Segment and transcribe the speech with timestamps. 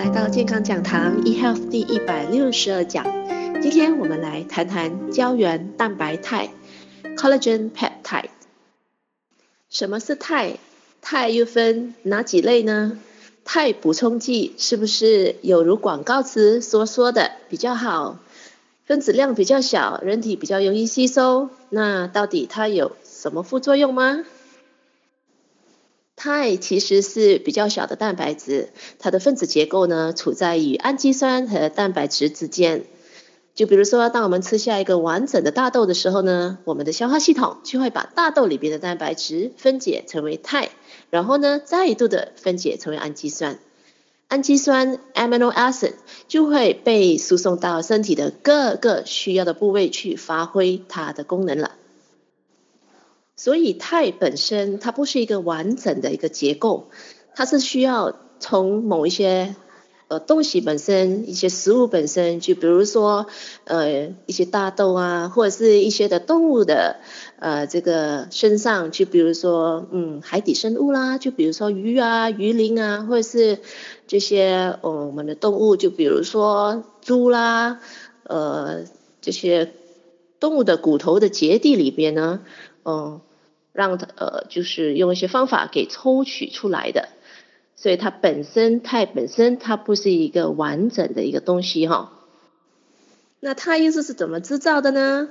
[0.00, 3.04] 来到健康讲堂 eHealth 第一百六十二讲。
[3.60, 6.48] 今天我们来谈谈胶原蛋白肽
[7.18, 8.30] （Collagen Peptide）。
[9.68, 10.56] 什么是肽？
[11.02, 12.98] 肽又分哪几类呢？
[13.44, 18.18] 肽补充剂是不是有如广告词所说的比较好，
[18.86, 21.50] 分子量比较小，人体比较容易吸收？
[21.68, 24.24] 那到底它有什么副作用吗？
[26.22, 32.84] 肽其实是比较小的蛋白质，它的分子结构呢，处在于氨基酸和蛋白质之间。
[33.54, 40.68] 就比如说，当我们吃下一个完整的大豆的时候呢，我们的消化系统就会把大豆里边的蛋白质分解成为肽，
[41.08, 43.58] 然后呢，再度的分解成为氨基酸。
[44.28, 45.94] 氨基酸 （amino acid）
[46.28, 51.72] 就会被输送到身体的各个需要的部位去发挥它的功能了。
[53.42, 56.90] 所以肽本身它不是一个完整的一个结构，
[57.34, 59.56] 它是需要从某一些
[60.08, 63.24] 呃东西本身、一些食物本身，就比如说
[63.64, 67.00] 呃一些大豆啊，或者是一些的动物的
[67.38, 73.60] 呃这个身上，就比如说嗯海底生物啦，就比如说鱼啊、鱼鳞啊，或者是
[74.06, 77.80] 这些呃我们的动物，就比如说猪啦，
[78.24, 78.84] 呃
[79.22, 79.72] 这些
[80.38, 82.40] 动物的骨头的结缔里边呢，
[82.84, 83.20] 嗯、
[83.72, 87.08] 让它呃，就是用一些方法给抽取出来的，
[87.76, 92.12] 所以它本身肽本身它不是一个完整的一个东西哈。
[93.40, 95.28] 那它又是是怎么制造的呢？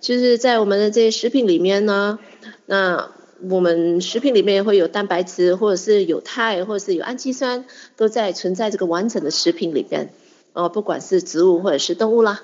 [0.00, 2.18] 就是在我们的这些食品里面呢，
[2.64, 3.10] 那
[3.48, 7.66] 我们食品里面会有蛋白质，或者是有肽，或者是有氨基酸，
[7.96, 10.10] 都在存在这个完整的食品里边
[10.54, 12.40] 哦，不管是植物或者是动物啦。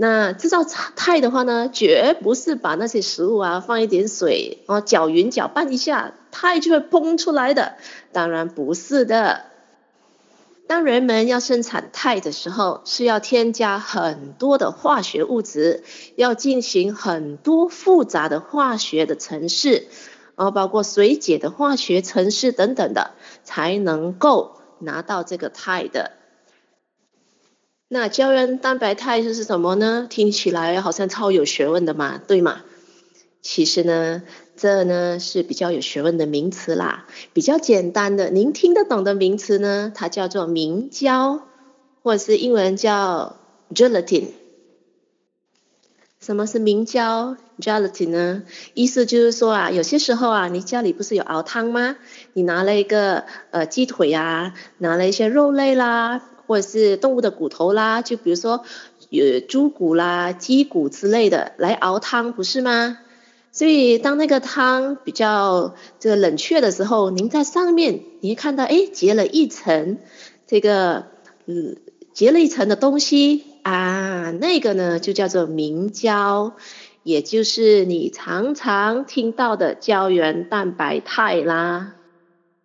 [0.00, 7.74] 那制造肽的话呢，绝不是把那些食物啊放一点水，哦搅匀搅拌一下，肽就会崩出来的。
[8.12, 9.40] 当然不是的。
[10.68, 15.82] 当人们要生产肽的时候，是要添加很多的化学物质，
[16.14, 19.88] 要进行很多复杂的化学的程式，
[20.36, 23.10] 啊包括水解的化学程式等等的，
[23.42, 26.12] 才能够拿到这个肽的。
[27.90, 30.06] 那胶原蛋白肽就是什么呢？
[30.10, 32.60] 听起来好像超有学问的嘛，对吗？
[33.40, 34.22] 其实呢，
[34.56, 37.06] 这呢是比较有学问的名词啦。
[37.32, 41.40] 比较简单的，您听得懂的名词呢，它叫做明胶，
[42.02, 43.36] 或者是英文叫
[43.74, 44.26] gelatin。
[46.20, 48.42] 什么是明胶 gelatin 呢？
[48.74, 51.96] 意思就是说啊，有些时候啊，你家里不是有熬汤吗？
[52.34, 56.20] 你拿了一个呃鸡腿啊，拿了一些肉类啦。
[56.48, 58.64] 或者是动物的骨头啦，就比如说
[59.10, 62.98] 有猪骨啦、鸡骨之类的来熬汤，不是吗？
[63.52, 69.98] 所以当那个汤比较这个冷却的时候，您在上面您看到，哎，结了一层
[70.46, 71.06] 这个
[71.46, 71.76] 嗯，
[72.12, 76.54] 结了一层的东西啊，那个呢就叫做明胶，
[77.02, 81.94] 也就是你常常听到的胶原蛋白肽啦。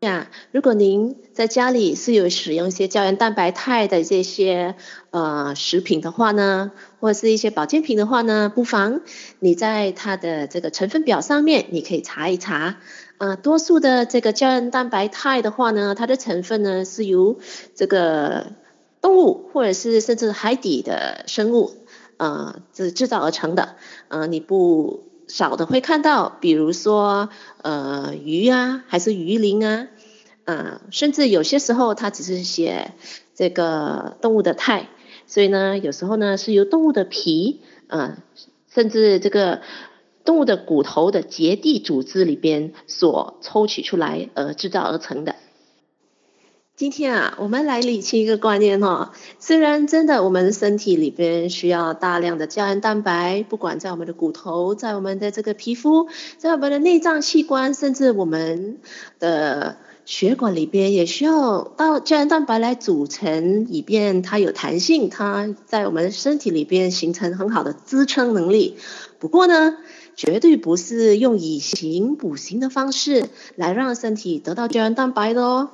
[0.00, 4.74] 呀，如果您在家里是有使用一些胶原蛋白肽的这些
[5.10, 9.02] 呃食品的话呢，或者是一些保健品的话呢，不妨
[9.40, 12.78] 你在它的这个成分表上面，你可以查一查。
[13.18, 17.38] 呃，多数的这个胶原蛋白肽的话呢，它的成分呢是由
[17.74, 18.52] 这个
[19.02, 21.76] 动物或者是甚至海底的生物
[22.16, 23.76] 呃这制造而成的。
[24.08, 25.09] 呃，你不。
[25.30, 27.30] 少的会看到，比如说
[27.62, 29.86] 呃鱼啊，还是鱼鳞啊，
[30.44, 32.92] 呃，甚至有些时候它只是写
[33.34, 34.88] 这个动物的肽，
[35.26, 38.18] 所以呢，有时候呢是由动物的皮，呃，
[38.68, 39.62] 甚至这个
[40.24, 45.36] 动物的骨头的结缔组织里边所抽取出来而制造而成的。
[46.80, 49.12] 今天啊，我们来理清一个观念哈。
[49.38, 56.08] 虽然真的我们身体里边需要大量的胶原蛋白，不管在我们的骨头，在我们的这个皮肤，
[56.38, 58.78] 在我们的内脏器官，甚至我们
[59.18, 68.78] 的血管里边，也需要到胶原蛋白来组成，以便它有弹性，它在我们身体里边形成很好的支撑能力。
[69.18, 69.76] 不过呢，
[70.16, 75.68] 绝对不是用以形补形的方式来让身体得到胶原蛋白的哦。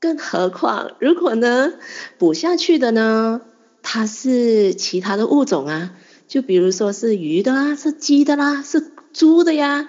[0.00, 1.72] 更何况，如果呢
[2.18, 3.40] 补下去的呢，
[3.82, 5.96] 它是其他的物种啊，
[6.28, 9.88] 就比如说是鱼的啦，是鸡的啦，是猪的呀，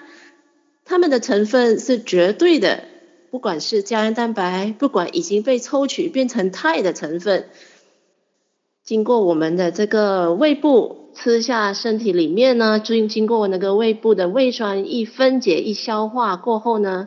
[0.84, 2.82] 它们的成分是绝对的，
[3.30, 7.46] 不管是胶原蛋白，不管已经被抽取变成肽的成分，
[8.82, 17.06] 经过我们的这个胃部吃下身体里面呢，经经过那个胃部的胃酸一分解一消化过后呢。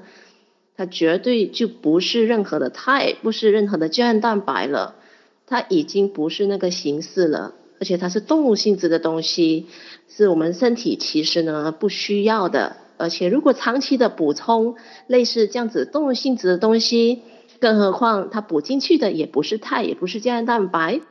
[0.75, 4.95] 它绝对就不是任何的肽，不是任何的胶原蛋白了，
[5.45, 9.67] 它已经不是那个形式了，而且它是动物性质的东西，
[10.09, 14.75] 是我们身体其实呢不需要的，而且如果长期的补充
[15.07, 17.21] 类似这样子动物性质的东西，
[17.59, 21.01] 更何况它补进去的也不是肽，也不是胶原蛋白。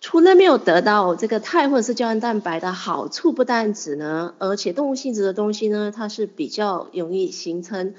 [0.00, 7.94] 除了没有得到这个肽或者是胶原蛋白的好处，不单止呢，而且动物性质的东西呢，它是比较容易形成，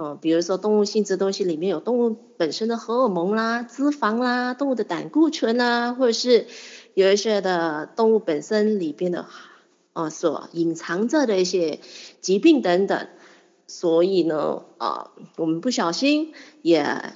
[0.00, 6.46] 嗯，比如说动物性质东西里面有动物本身的荷尔蒙啦、脂肪啦、动物的胆固醇啦，或者是
[6.94, 9.26] 有一些的动物本身里边的，
[9.94, 11.80] 呃，所隐藏着的一些
[12.20, 13.08] 疾病等等，
[13.66, 17.12] 所以呢，啊、我们不小心也。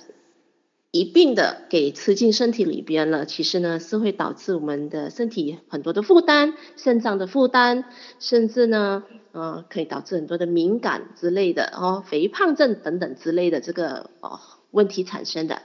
[0.92, 7.84] 一并的给吃进身体里边了，其实呢是会导致我们的身体很多的负担，肾脏的负担，
[8.20, 9.02] 甚至呢，
[9.32, 14.38] 呃，可以导致很多的敏感之类的哦，肥胖症等等之类的这个哦
[14.70, 15.62] 问题产生的。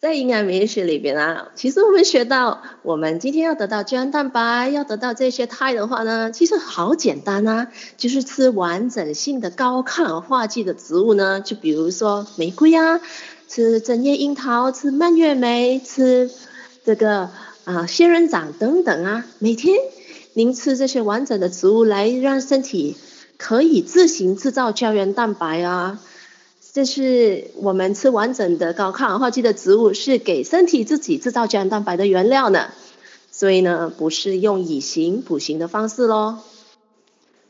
[0.00, 13.02] 在营养免疫学里边啊，其实我们学到，我们今天要得到胶原蛋白，要得到这些肽的话呢，其实好简单啊，就是吃完整性的高抗氧化剂的植物呢，就比如说玫瑰啊。
[13.48, 16.30] 吃针叶樱桃，吃蔓越莓，吃
[16.84, 17.30] 这个
[17.64, 19.76] 啊、仙人掌等等啊，每天
[20.32, 22.96] 您吃这些完整的植物来让身体
[23.36, 26.00] 可以自行制造胶原蛋白啊。
[26.72, 32.68] 这是我们吃完整的高抗氧化剂的植物，是给身体自己制造胶原蛋白的原料呢。
[33.30, 36.38] 所以呢，不是用以形补形的方式喽。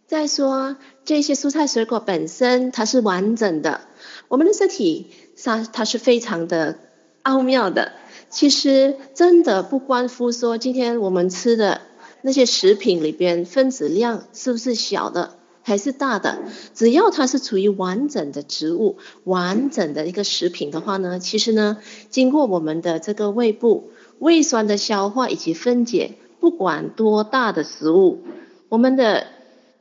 [0.06, 3.80] 再说这些蔬菜水果本身它是完整的，
[4.28, 5.06] 我们的身体。
[5.42, 6.78] 它它是非常的
[7.22, 7.90] 奥妙的，
[8.30, 11.80] 其实真的不关乎说今天我们吃的
[12.22, 16.38] 那些食品里边分子量是不是小的还是大的，
[16.72, 21.78] 只要它是处于完整的植物、完整的一个食品的话呢，其实呢，
[22.08, 23.90] 经过我们的这个胃部
[24.20, 28.20] 胃酸的消化以及分解，不管多大的食物，
[28.68, 29.26] 我们的。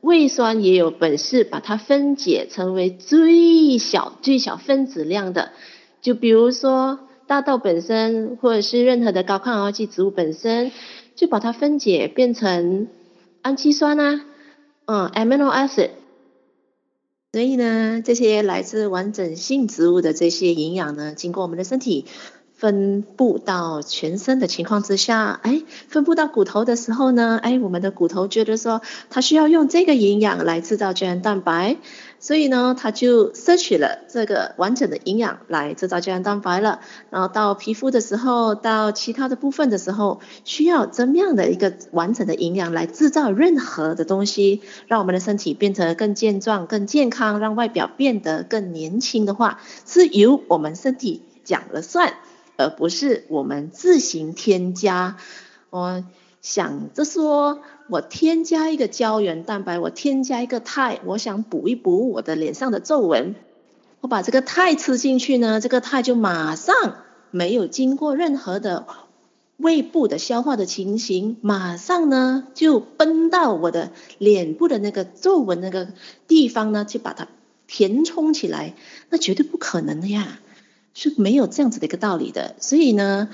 [0.04, 5.52] 胃酸也有本事把它分解成为最小、最小分子量的，
[6.02, 10.72] 就比如说大豆本身，或者是任何的高抗氧化剂植物本身，
[11.14, 12.88] 就把它分解变成
[13.40, 14.26] 氨基酸啊，
[14.84, 15.90] 嗯，amino acid。
[17.32, 22.04] 所以呢，这些来自完整性植物的这些营养呢，经过我们的身体。
[22.64, 28.80] 分布到全身的情况之下，哎，分布到骨头的时候呢，哎，我们的骨头觉得说
[29.10, 31.76] 它需要用这个营养来制造胶原蛋白，
[32.20, 36.80] 所以呢，它就摄取了这个完整的营养来制造胶原蛋白了。
[37.10, 52.14] 然后到皮肤的时候，到其他的部分的时候，需要怎么样的一个完整的营养来制造任何的东西，让我们的身体变得更健壮、更健康，让外表变得更年轻的话，是由我们身体讲了算。
[52.56, 55.16] 而不是我们自行添加。
[55.70, 56.04] 我
[56.40, 63.34] 想着说，我添加一个胶原蛋白，我添加一个肽，我想补一补我的脸上的皱纹。
[64.00, 66.74] 我把这个肽吃进去呢，这个肽就马上
[67.30, 68.86] 没有经过任何的
[69.56, 75.88] 胃部的消化的情形，马上呢就奔到我的脸部的那个皱纹那个
[76.28, 77.28] 地方呢，去把它
[77.66, 78.74] 填充起来。
[79.08, 80.38] 那绝对不可能的呀。
[80.94, 83.28] 是没有这样子的一个道理的，所以呢，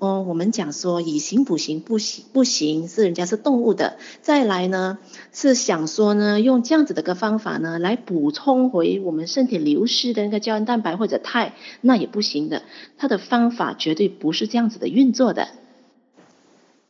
[0.00, 3.96] 哦，我们讲说以形补形不行不行，是人家是动物的。
[4.20, 4.98] 再来呢，
[5.32, 12.62] 是想说呢，用这样子的一个方法呢，来补充回我们身体流失的那个胶原蛋白或者肽，那也不行的。
[12.98, 15.48] 它的方法绝对不是这样子的运作的。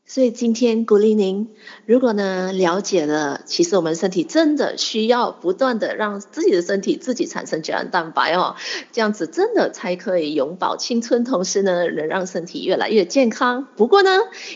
[0.06, 1.48] 所以今天鼓励您，
[1.86, 8.54] 如果呢了解了，其实我们身体真的需要不断的让自己的身体自己产生胶原蛋白哦，
[8.92, 13.66] 这样子真的才可以永葆青春，同时呢能让身体越来越健康。
[13.76, 14.10] 不过呢，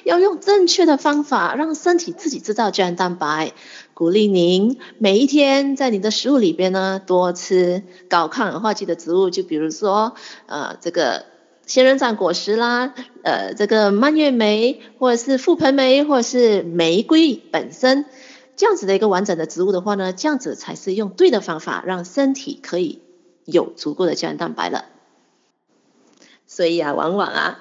[0.04, 3.52] 要用正确的方法让身体自己制造胶原蛋白。
[3.94, 10.14] 鼓励您每一天在你的食物里边呢多吃高抗氧化剂的植物，就比如说
[10.46, 11.24] 呃这个。
[11.68, 18.06] 仙人掌果实啦，呃，这个蔓越莓，或者是覆盆莓，或者是玫瑰本身，
[18.56, 23.02] 这样子的一个完整的植物的话呢，这样子才是用对的方法，让身体可以
[23.44, 24.86] 有足够的胶原蛋白了。
[26.46, 27.60] 所以啊，往往啊。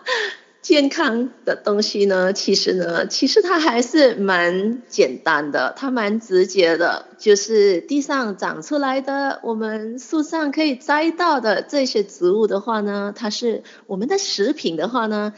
[0.68, 15.34] 健康的东西呢，其实呢，其实它还是蛮简单的，它蛮直接的，就是地上长出来的，我们树上可以摘到的这些植物的话呢，它是我们的食品的话呢，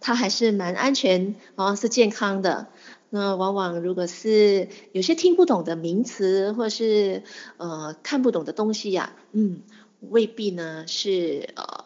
[0.00, 2.66] 它还是蛮安全啊，是健康的。
[3.08, 7.22] 那往往如果是有些听不懂的名词，或是
[7.56, 9.62] 呃看不懂的东西呀，嗯。
[10.10, 11.83] 未必呢是呃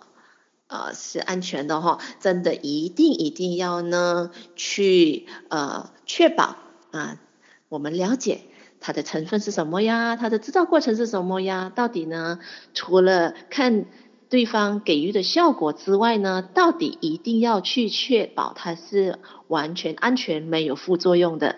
[0.68, 6.56] 呃是安全的哈，真的一定一定要呢去呃确保
[6.92, 7.20] 啊，
[7.68, 8.42] 我们了解
[8.80, 12.38] 它的成分是什么呀，它的制造过程是什么呀，到底呢
[12.74, 13.86] 除了看
[14.28, 21.56] 对方给予的效果之外呢，到底一定要去确保它是完全安全没有副作用的。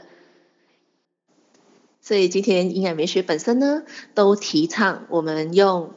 [2.00, 3.83] 所以今天营养美学本身呢，
[4.14, 5.95] 都提倡我们用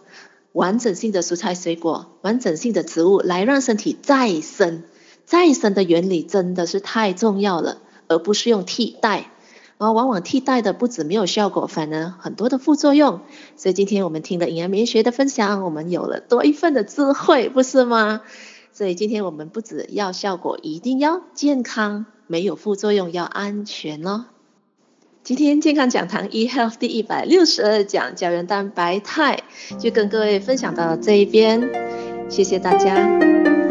[0.53, 4.83] 完整性的蔬菜水果、完整性的植物来让身体再生。
[5.25, 9.31] 再生的原理真的是太重要了，而不是用替代。
[9.79, 13.21] 而往往替代的不止没有效果，反而很多的副作用。
[13.57, 18.21] 所以今天我们听了营养美学的分享，我们有了多一份的智慧，不是吗？
[18.71, 24.25] 所以今天我们不止要效果，一定要健康，没有副作用，要安全哦。
[25.23, 29.39] 今天健康讲堂 eHealth 第一百六十二讲胶原蛋白肽，
[29.79, 31.61] 就跟各位分享到这一边，
[32.27, 33.62] 谢谢大家。